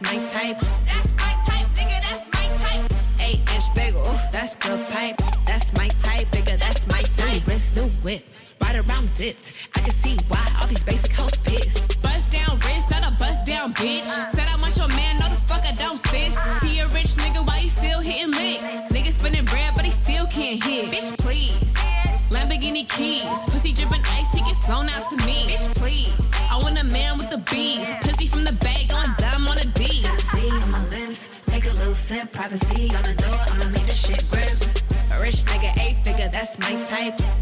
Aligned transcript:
that's 0.00 0.14
my 0.14 0.30
type. 0.32 0.56
Nigga, 1.74 1.98
that's 2.02 2.24
my 2.32 2.46
type. 2.58 2.84
Eight 3.20 3.40
inch 3.54 3.74
bagel, 3.74 4.02
that's 4.32 4.54
pipe. 4.92 5.16
That's 5.46 5.72
my 5.76 5.88
type, 6.02 6.26
nigga, 6.28 6.58
that's 6.58 6.86
my 6.86 7.02
type. 7.16 7.46
New 7.74 7.88
whip, 8.02 8.24
around 8.62 9.12
dipped. 9.14 9.52
I 9.74 9.80
can 9.80 9.92
see 9.92 10.16
why 10.28 10.44
all 10.60 10.66
these 10.66 10.82
basic 10.84 11.12
hoes 11.12 11.36
pissed. 11.44 12.02
Bust 12.02 12.32
down 12.32 12.58
wrist, 12.60 12.90
not 12.90 13.02
a 13.02 13.16
bust 13.18 13.46
down 13.46 13.74
bitch. 13.74 14.06
Said 14.32 14.48
I 14.48 14.56
want 14.60 14.76
your 14.76 14.88
man, 14.88 15.16
no 15.16 15.28
the 15.28 15.36
fuck 15.36 15.64
I 15.64 15.72
don't 15.72 15.98
fist. 16.08 16.38
privacy 32.38 32.94
on 32.94 33.02
the 33.02 33.14
door, 33.14 33.34
I'ma 33.50 33.68
make 33.70 33.84
this 33.84 34.06
shit 34.06 34.22
grip. 34.30 34.46
A 35.10 35.20
rich 35.20 35.42
nigga, 35.50 35.76
eight 35.80 35.96
figure, 36.04 36.28
that's 36.28 36.56
my 36.60 36.70
type. 36.84 37.37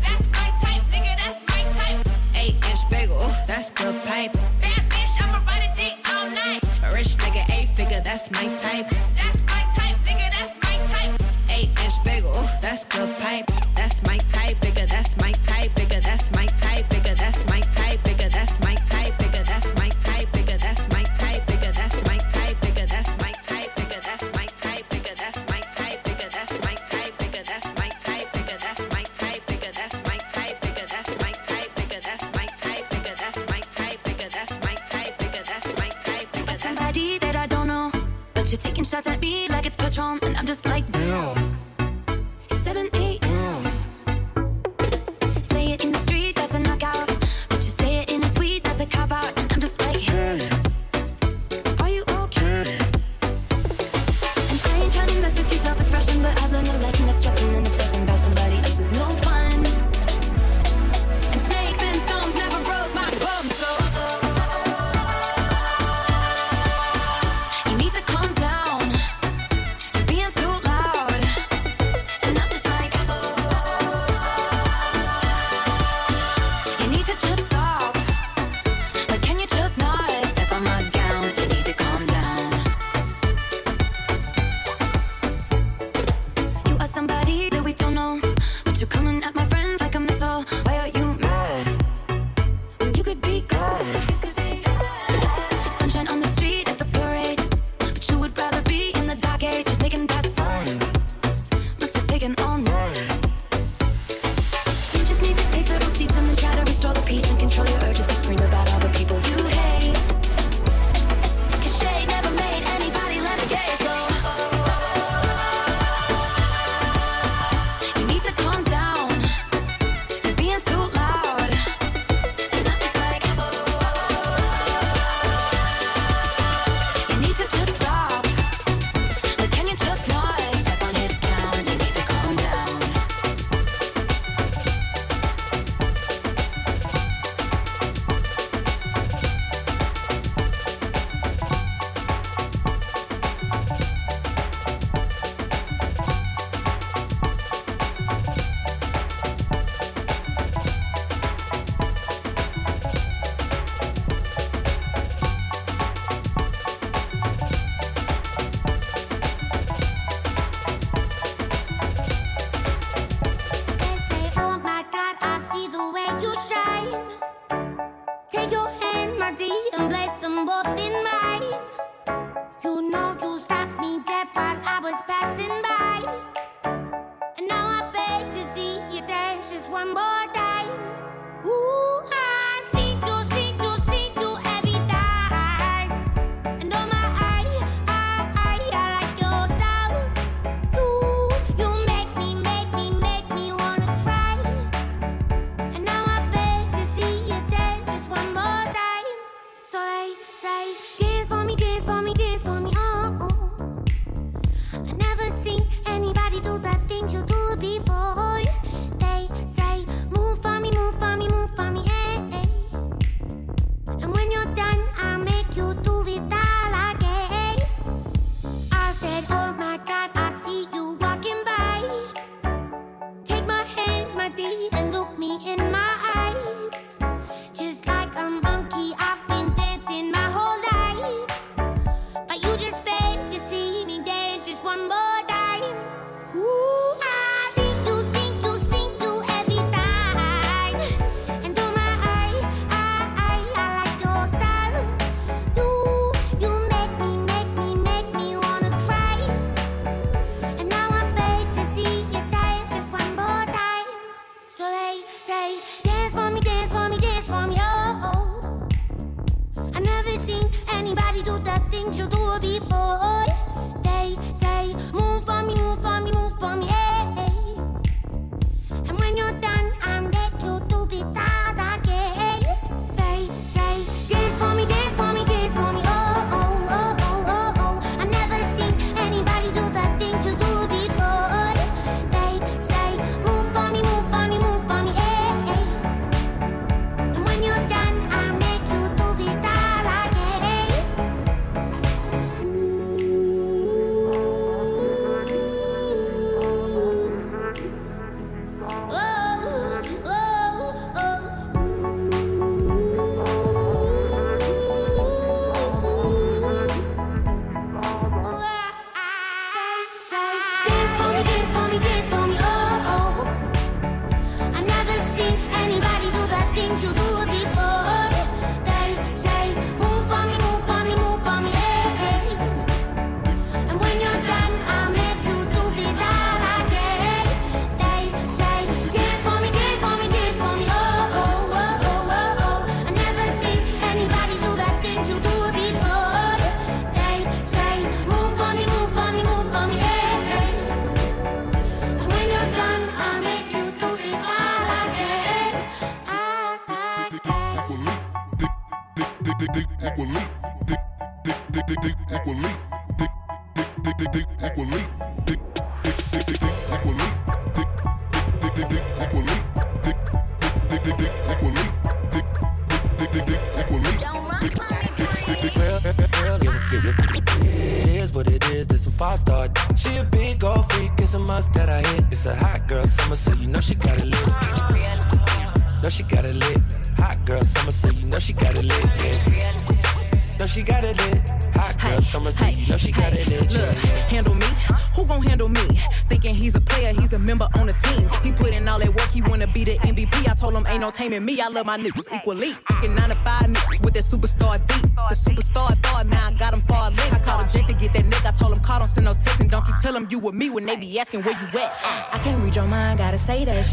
Is, 368.97 369.25
this 369.25 369.27
some 369.27 369.51
five 369.51 369.51
star. 369.51 369.77
She 369.77 369.97
a 369.99 370.05
big 370.05 370.45
old 370.45 370.73
freak, 370.73 370.93
it's 370.99 371.15
a 371.15 371.19
must 371.19 371.53
that 371.55 371.69
I 371.69 371.81
hit. 371.81 372.05
It's 372.11 372.27
a 372.27 372.35
hot 372.35 372.69
girl 372.69 372.85
summer, 372.85 373.17
so 373.17 373.33
you 373.35 373.49
know 373.49 373.61
she 373.61 373.75
got 373.75 373.99
it 373.99 374.05
lit. 374.05 375.83
Know 375.83 375.89
she 375.89 376.03
got 376.05 376.25
it 376.25 376.35
lit. 376.35 376.61
Hot 376.99 377.25
girl 377.27 377.43
summer, 377.43 377.71
so 377.73 377.91
you 377.91 378.07
know 378.07 378.19
she 378.19 378.33
got 378.33 378.57
it 378.57 378.65
lit. 378.65 378.85
Yeah. 379.03 380.39
Know 380.39 380.47
she 380.47 380.63
got 380.63 380.85
it 380.85 380.97
lit. 380.97 381.29
Hot 381.55 381.81
girl, 381.81 382.03
summer 382.03 382.31
hey, 382.33 382.53
you 382.53 382.69
know 382.69 382.77
she 382.77 382.93
got 382.93 383.13
it 383.13 383.27
in. 383.27 383.41
Look, 383.41 383.51
yeah. 383.51 384.09
handle 384.09 384.35
me. 384.35 384.47
Who 384.95 385.07
gon' 385.07 385.23
handle 385.23 385.49
me? 385.49 385.67
Thinking 386.09 386.35
he's 386.35 386.55
a 386.55 386.61
player, 386.61 386.93
he's 386.93 387.15
a 387.15 387.19
member 387.19 387.49
on 387.55 387.67
the 387.67 387.73
team. 387.73 388.09
He 388.23 388.33
put 388.33 388.55
in 388.55 388.69
all 388.69 388.79
that 388.79 388.95
work, 388.95 389.11
he 389.13 389.23
wanna 389.23 389.47
be 389.47 389.65
the 389.65 389.77
MVP. 389.79 390.29
I 390.29 390.35
told 390.35 390.55
him 390.55 390.67
ain't 390.69 390.81
no 390.81 390.91
taming 390.91 391.25
me. 391.25 391.41
I 391.41 391.49
love 391.49 391.65
my 391.65 391.79
niggas 391.79 392.15
equally. 392.15 392.53
Fucking 392.69 392.95
9 392.95 393.09
to 393.09 393.15
5 393.15 393.25
niggas 393.25 393.66
that 393.97 394.05
superstar 394.05 394.61
beat. 394.69 394.93
The 395.09 395.17
superstar 395.17 395.75
star, 395.75 396.05
now 396.05 396.29
I 396.29 396.33
got 396.33 396.53
him 396.53 396.61
far. 396.69 396.93
I 396.93 397.19
called 397.21 397.45
a 397.45 397.49
jet 397.49 397.67
to 397.69 397.75
get 397.75 397.95
that 397.95 398.05
nigga. 398.05 398.29
I 398.29 398.33
told 398.33 398.53
him 398.55 398.63
call, 398.63 398.81
don't 398.81 398.89
send 398.89 399.07
no 399.07 399.13
text. 399.15 399.41
And 399.41 399.51
don't 399.51 399.67
you 399.67 399.75
tell 399.81 399.97
him 399.97 400.07
you 400.11 400.19
with 400.19 400.35
me 400.35 400.51
when 400.51 400.67
they 400.67 400.77
be 400.77 400.99
asking 401.01 401.23
where 401.23 401.39
you 401.41 401.47
at. 401.59 401.73
I 402.13 402.19
can't 402.23 402.43
read 402.43 402.55
your 402.55 402.69
mind, 402.69 402.99
gotta 402.99 403.17
say 403.17 403.45
that. 403.47 403.65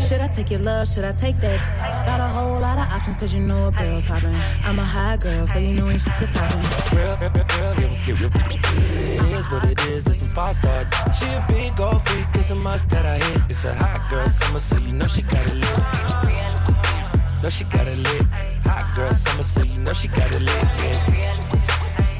Should 0.00 0.20
I 0.20 0.28
take 0.28 0.50
your 0.50 0.60
love? 0.60 0.88
Should 0.88 1.04
I 1.04 1.12
take 1.12 1.40
that? 1.40 1.62
Got 2.06 2.20
a 2.20 2.26
whole 2.26 2.58
lot 2.60 2.78
of 2.78 2.92
options, 2.92 3.16
cause 3.16 3.34
you 3.34 3.40
know 3.40 3.68
a 3.68 3.72
girl's 3.72 4.04
hopping. 4.04 4.36
I'm 4.64 4.78
a 4.78 4.84
high 4.84 5.16
girl, 5.16 5.46
so 5.46 5.58
you 5.58 5.74
know 5.74 5.88
ain't 5.88 6.00
shit 6.00 6.12
to 6.18 6.26
stop 6.26 6.50
me 6.56 6.62
girl, 6.90 7.16
give 8.04 8.18
a 8.18 8.30
It 8.34 9.38
is 9.38 9.52
what 9.52 9.64
it 9.64 9.80
is, 9.86 10.02
this 10.04 10.20
some 10.20 10.28
five 10.30 10.56
star. 10.56 10.88
She 11.14 11.26
a 11.26 11.44
big 11.46 11.80
old 11.80 12.02
freak, 12.08 12.26
it's 12.34 12.50
a 12.50 12.56
must 12.56 12.88
that 12.90 13.06
I 13.06 13.18
hit. 13.18 13.42
It's 13.48 13.64
a 13.64 13.74
hot 13.74 14.10
girl 14.10 14.26
summer, 14.26 14.58
so 14.58 14.78
you 14.78 14.92
know 14.92 15.06
she 15.06 15.22
got 15.22 15.46
it 15.46 15.54
lit. 15.54 17.42
Know 17.42 17.50
she 17.50 17.64
got 17.64 17.86
it 17.86 17.98
lit. 17.98 18.51
Girl 18.94 19.10
summer, 19.12 19.42
so 19.42 19.62
you 19.62 19.78
know 19.78 19.94
she 19.94 20.08
got 20.08 20.34
it 20.34 20.42
lit. 20.42 20.48
Yeah. 20.48 21.41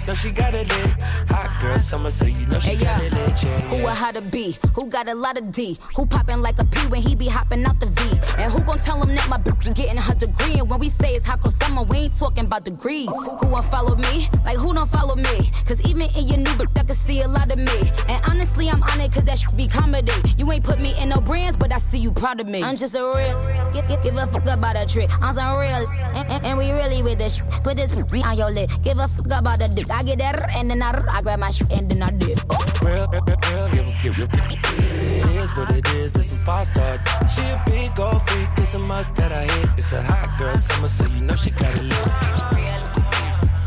Know 0.06 0.14
she 0.14 0.32
got 0.32 0.52
it 0.54 0.68
lit. 0.68 1.02
Hot 1.30 1.61
girl 1.61 1.78
summer, 1.78 2.11
so 2.11 2.26
you 2.26 2.44
know 2.47 2.59
she 2.59 2.71
hey, 2.71 2.85
got 2.85 3.00
it 3.02 3.12
lit. 3.12 3.42
Yeah, 3.42 3.61
Who 3.71 3.87
a 3.87 3.90
how 3.90 4.11
to 4.11 4.21
be? 4.21 4.56
Who 4.75 4.87
got 4.88 5.09
a 5.09 5.14
lot 5.14 5.38
of 5.38 5.52
D? 5.52 5.78
Who 5.94 6.06
popping 6.06 6.42
like 6.42 6.59
a 6.59 6.64
P 6.64 6.80
when 6.88 7.00
he 7.00 7.14
be 7.14 7.28
hopping 7.28 7.64
out 7.64 7.78
the 7.78 7.87
V? 7.87 8.42
And 8.42 8.50
who 8.50 8.64
gon' 8.64 8.78
tell 8.78 9.00
him 9.00 9.14
that 9.14 9.28
my 9.28 9.37
bitch 9.37 9.64
is 9.64 9.75
getting 9.75 9.97
her 9.97 10.14
degree? 10.14 10.59
And 10.59 10.68
when 10.68 10.80
we 10.80 10.88
say 10.88 11.12
it's 11.12 11.25
hot 11.25 11.40
girl 11.40 11.52
summer, 11.52 11.85
we 11.85 11.99
ain't 11.99 12.18
talking 12.18 12.47
about 12.47 12.64
degrees. 12.64 13.09
Who 13.09 13.47
won't 13.47 13.64
follow 13.66 13.94
me? 13.94 14.28
Like 14.44 14.56
who 14.56 14.75
don't 14.75 14.90
follow 14.90 15.14
me? 15.14 15.50
Cause 15.66 15.80
even 15.88 16.11
in 16.18 16.26
your 16.26 16.38
new 16.38 16.54
bitch, 16.59 16.76
I 16.80 16.82
can 16.82 16.97
see 16.97 17.21
a 17.23 17.28
lot 17.28 17.52
of 17.52 17.59
me. 17.59 17.78
And 18.09 18.21
honestly, 18.28 18.68
I'm 18.68 18.82
on 18.82 19.00
it 19.00 19.12
cause 19.12 19.25
that 19.25 19.38
should 19.38 19.56
be 19.56 19.68
comedy. 19.68 20.12
You 20.37 20.50
ain't 20.50 20.64
put 20.64 20.80
me 20.80 21.00
in 21.00 21.11
no 21.11 21.21
brands, 21.21 21.56
but 21.56 21.71
I 21.71 21.78
see 21.78 21.99
you 21.99 22.11
proud 22.11 22.40
of 22.40 22.49
me. 22.49 22.61
I'm 22.61 22.75
just 22.76 22.97
a 22.97 23.04
real, 23.04 23.71
give, 23.71 23.87
give, 23.87 24.02
give 24.02 24.16
a 24.16 24.26
fuck 24.26 24.47
about 24.47 24.82
a 24.82 24.85
trick. 24.85 25.11
I'm 25.23 25.32
some 25.32 25.56
real, 25.59 25.87
and, 26.16 26.28
and, 26.28 26.44
and 26.44 26.59
we 26.59 26.73
really 26.73 27.02
with 27.04 27.18
this. 27.18 27.40
Put 27.62 27.76
this 27.76 27.92
on 28.26 28.37
your 28.37 28.50
lip. 28.50 28.68
Give 28.82 28.99
a 28.99 29.06
fuck 29.06 29.26
about 29.26 29.61
the 29.61 29.73
dick. 29.76 29.91
I 29.92 30.02
get 30.02 30.18
that, 30.18 30.56
and 30.56 30.70
then 30.70 30.82
I, 30.82 30.99
I 31.11 31.20
grab 31.20 31.38
my 31.38 31.50
shit, 31.50 31.70
and 31.70 31.90
then 31.90 32.02
I 32.02 32.11
dip. 32.11 32.38
Real, 32.82 33.06
real, 33.12 33.22
real, 33.26 33.68
real, 33.68 33.84
real, 34.02 34.28
It 34.32 35.42
is 35.42 35.56
what 35.56 35.70
it 35.70 35.87
is, 35.94 36.12
this 36.12 36.30
some 36.30 36.38
five 36.40 36.66
star. 36.66 36.92
She 37.34 37.42
a 37.42 37.62
big 37.66 38.00
old 38.00 38.22
freak, 38.28 38.49
it's 38.56 38.75
a 38.75 38.78
must 38.78 39.14
that 39.16 39.32
I 39.32 39.44
hit. 39.44 39.70
It's 39.76 39.92
a 39.92 40.02
hot 40.02 40.38
girl 40.38 40.56
summer, 40.56 40.88
so 40.88 41.04
you 41.12 41.22
know 41.22 41.34
she 41.37 41.50
got 41.50 41.76
it 41.76 41.82
lit. 41.82 42.06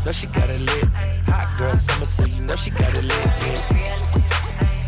Know 0.04 0.12
she 0.12 0.26
got 0.26 0.50
it 0.50 0.60
lit. 0.60 0.84
Hot 1.28 1.58
girl 1.58 1.74
summer, 1.74 2.04
so 2.04 2.24
you 2.26 2.40
know 2.42 2.56
she 2.56 2.70
got 2.70 2.96
it 2.96 3.04
lit. 3.04 3.26
Yeah. 3.26 4.05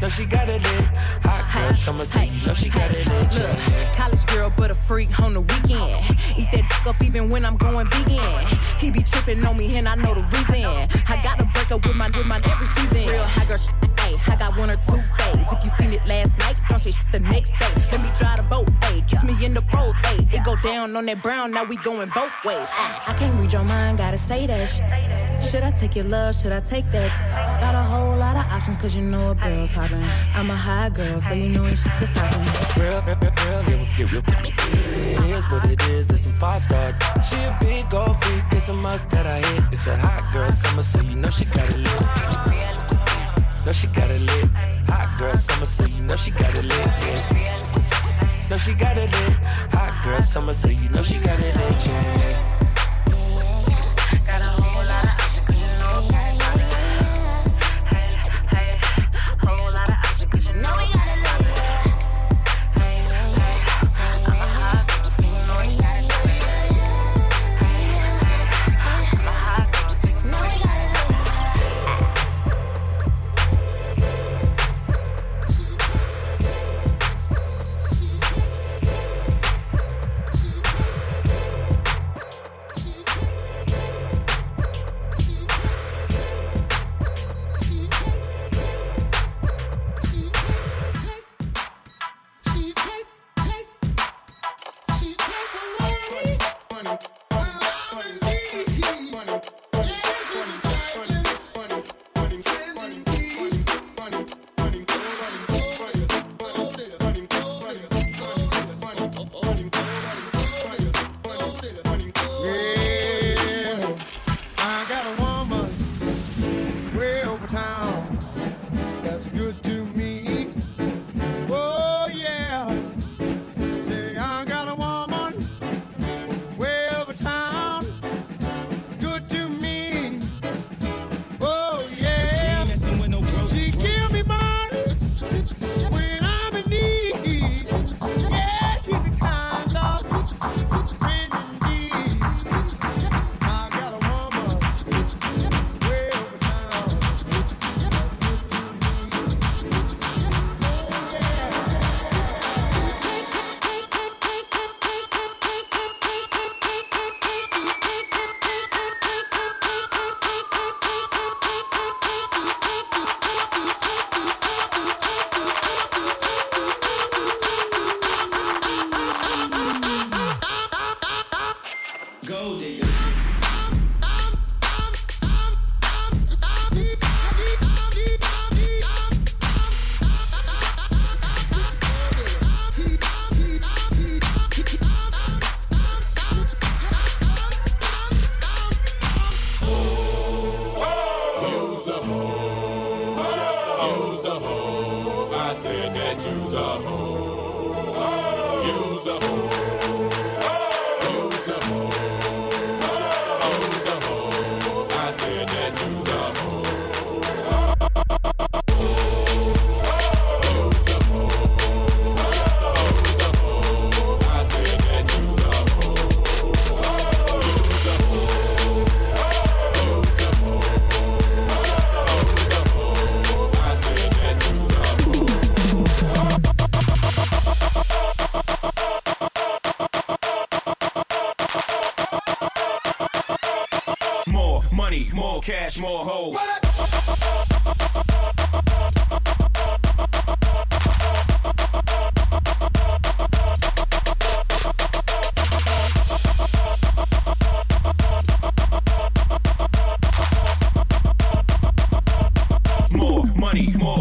Know 0.01 0.09
she 0.09 0.27
got 0.27 0.49
it 0.49 0.63
lit. 0.63 0.97
Hot 1.27 1.43
girl 1.53 1.75
summer, 1.75 2.05
you 2.05 2.47
know 2.47 2.55
she 2.55 2.69
got 2.69 2.89
it 2.91 3.05
lit. 3.05 3.35
Look, 3.35 3.97
college 3.97 4.25
girl, 4.27 4.53
but 4.57 4.71
a 4.71 4.75
freak 4.75 5.19
on 5.21 5.33
the 5.33 5.41
weekend. 5.41 5.99
Eat 6.39 6.47
that 6.53 6.71
dick 6.71 6.87
up 6.87 7.03
even 7.03 7.29
when 7.29 7.45
I'm 7.45 7.57
going 7.57 7.91
vegan. 7.91 8.23
He 8.79 8.93
be 8.93 9.03
tripping 9.03 9.45
on 9.45 9.57
me, 9.57 9.77
and 9.77 9.89
I 9.89 9.97
know 9.97 10.15
the 10.15 10.23
reason. 10.31 10.71
I 11.09 11.21
gotta 11.23 11.51
break 11.53 11.73
up 11.73 11.85
with 11.85 11.97
my 11.97 12.07
with 12.15 12.27
my 12.29 12.37
every 12.37 12.67
season. 12.79 13.11
Real 13.11 13.25
high 13.25 13.45
girl, 13.47 13.59
hey, 13.99 14.15
I 14.33 14.37
got 14.37 14.57
one 14.57 14.71
or 14.71 14.79
two 14.79 15.03
days. 15.19 15.47
If 15.51 15.65
you 15.65 15.71
seen 15.71 15.93
it 15.93 16.07
last 16.07 16.39
night, 16.39 16.61
don't 16.69 16.79
say 16.79 16.93
shit 16.93 17.11
the 17.11 17.19
next 17.19 17.51
day. 17.59 17.73
Let 17.91 18.01
me 18.01 18.11
drive 18.15 18.39
the 18.39 18.47
boat, 18.49 18.71
hey, 18.85 19.03
kiss 19.03 19.25
me 19.25 19.35
in 19.45 19.53
the 19.55 19.63
pros, 19.63 19.95
hey. 20.07 20.23
It 20.31 20.45
go 20.45 20.55
down 20.63 20.95
on 20.95 21.07
that 21.07 21.25
brown, 21.25 21.51
now 21.51 21.65
we 21.65 21.77
going 21.77 22.11
both 22.15 22.33
ways. 22.45 22.69
I 22.71 23.17
can't 23.19 23.39
read 23.41 23.53
your 23.53 23.65
mind, 23.65 23.99
gotta 23.99 24.19
say 24.19 24.47
that 24.47 24.67
shit. 25.43 25.58
Should 25.79 25.93
take 25.93 26.03
your 26.03 26.11
love? 26.11 26.35
Should 26.35 26.51
I 26.51 26.59
take 26.59 26.91
that? 26.91 27.61
Got 27.61 27.77
a 27.77 27.79
whole 27.79 28.17
lot 28.17 28.35
of 28.35 28.53
options, 28.53 28.79
cause 28.79 28.97
you 28.97 29.03
know 29.03 29.31
a 29.31 29.35
girl's 29.37 29.73
hopping. 29.73 30.05
I'm 30.35 30.51
a 30.51 30.57
high 30.57 30.89
girl, 30.89 31.21
so 31.21 31.35
you 31.35 31.51
know 31.51 31.69
shit 31.69 31.93
to 32.01 32.07
stop 32.09 32.35
me. 32.35 32.83
Real, 32.83 33.01
real, 33.07 33.17
real, 33.23 33.63
real, 33.63 34.23
It 34.99 35.37
is 35.37 35.45
what 35.53 35.71
it 35.71 35.81
is, 35.91 36.09
this 36.09 36.25
some 36.25 36.33
five 36.33 36.63
star. 36.63 36.99
She 37.23 37.37
a 37.45 37.57
big 37.61 37.95
old 37.95 38.21
freak, 38.25 38.43
it's 38.51 38.69
a 38.69 38.75
must 38.75 39.09
that 39.11 39.29
I 39.29 39.39
hit. 39.39 39.65
It's 39.71 39.87
a 39.87 39.97
hot 39.97 40.33
girl 40.33 40.51
summer, 40.51 40.83
so 40.83 41.01
you 41.01 41.15
know 41.15 41.31
she 41.31 41.45
got 41.45 41.71
it 41.71 41.77
lit. 41.77 42.01
Know 43.65 43.73
she 43.73 43.87
got 43.87 44.11
it 44.11 44.21
lit. 44.21 44.51
Hot 44.91 45.17
girl 45.17 45.37
summer, 45.37 45.65
so 45.65 45.87
you 45.87 46.03
know 46.03 46.17
she 46.17 46.33
got 46.33 46.59
it 46.59 46.65
lit. 46.65 46.87
Yeah. 47.07 48.49
Know 48.51 48.59
she 48.59 48.75
got 48.75 48.97
it 48.99 49.13
lit. 49.13 49.47
Hot 49.71 50.05
girl 50.05 50.23
summer, 50.23 50.55
so 50.55 50.67
you 50.71 50.89
know 50.89 51.05
she 51.05 51.21
got 51.21 51.39
it 51.39 51.55
lit. 51.55 51.87
Yeah. 51.87 52.48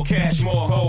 cash, 0.07 0.41
more 0.41 0.67
hoes. 0.67 0.86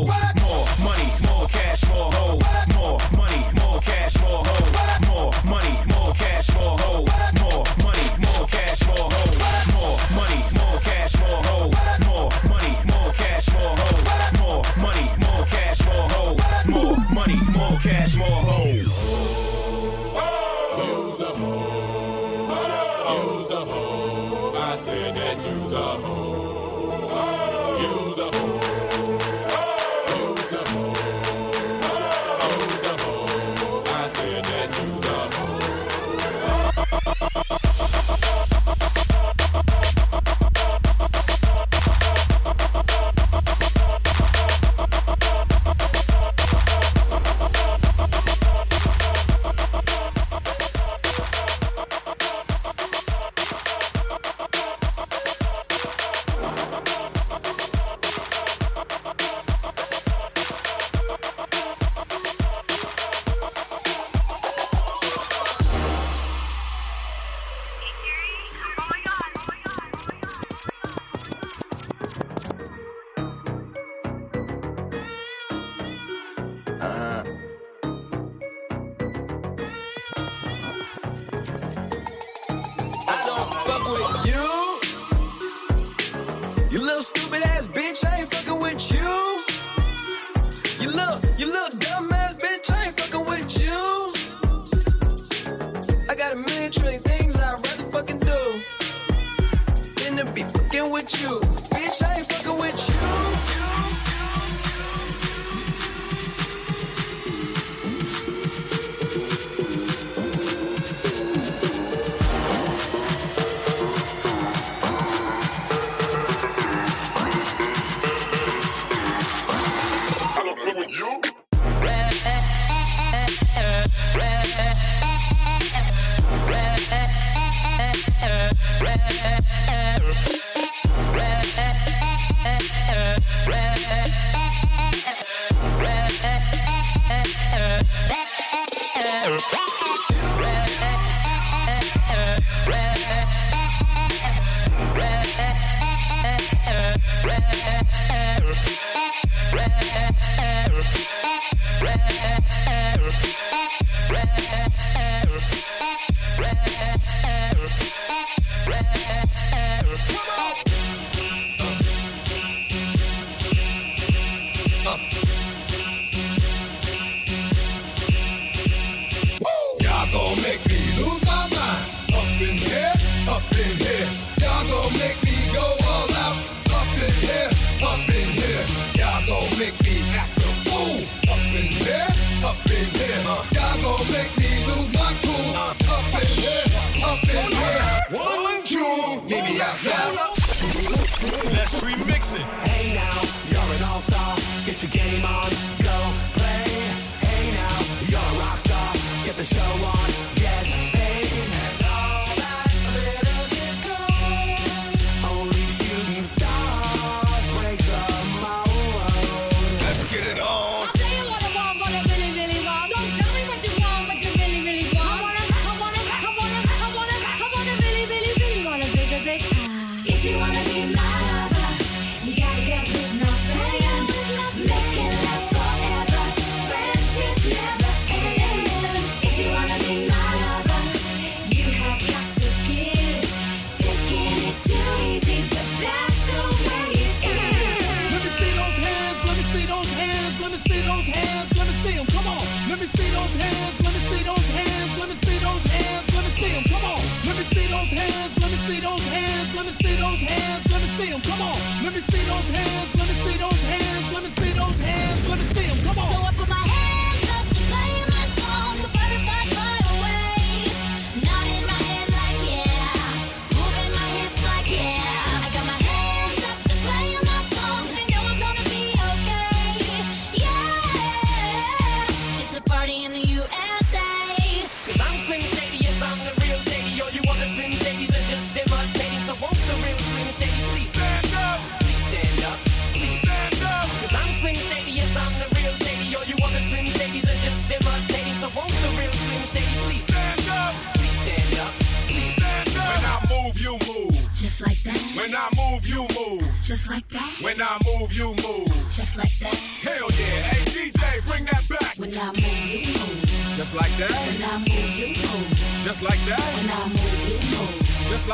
little 86.89 87.03
stupid 87.03 87.43
ass 87.43 87.69
bitch. 87.69 88.03
I 88.07 88.21
ain't 88.21 88.29
fucking 88.29 88.61
with 88.61 88.68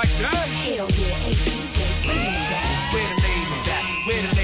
like 0.04 0.18
that. 0.20 0.34
Hell 0.34 0.88
yeah, 1.00 1.14
where 2.92 3.08
the 3.08 3.22
ladies 3.22 3.68
at? 3.68 3.84
Where 4.06 4.22
the 4.22 4.28
ladies 4.36 4.43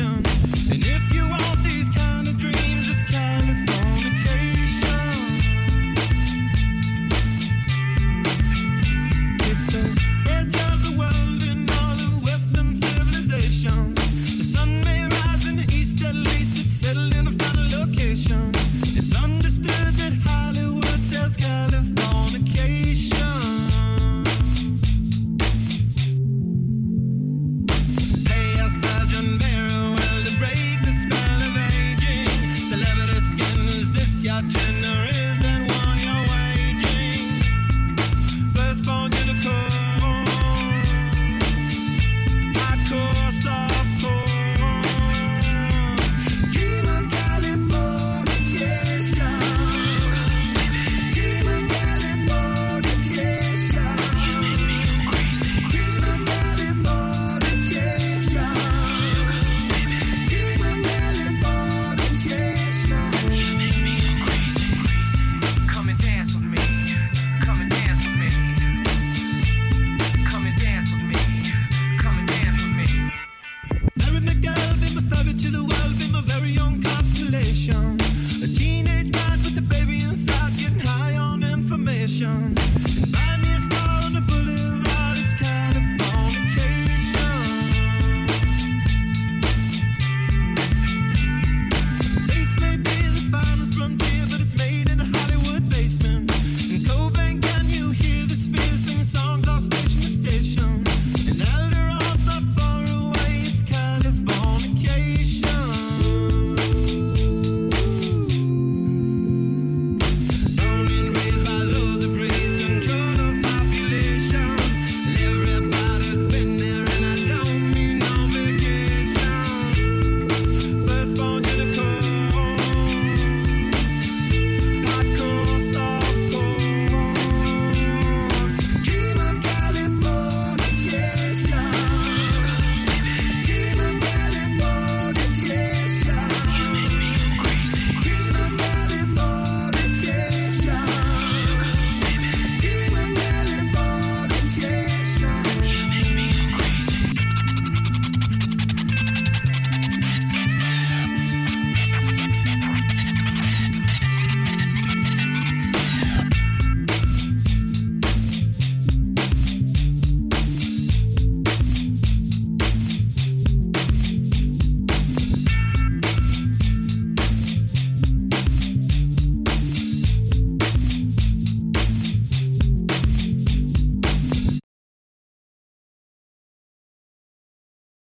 and 0.00 0.83